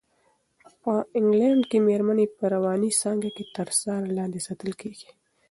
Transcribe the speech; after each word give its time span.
په 0.81 0.91
انګلنډ 1.19 1.61
کې 1.69 1.77
مېرمنې 1.87 2.25
په 2.35 2.43
رواني 2.53 2.91
څانګه 3.01 3.29
کې 3.35 3.43
تر 3.55 3.67
څار 3.81 4.01
لاندې 4.17 4.39
ساتل 4.47 4.71
کېږي. 4.81 5.09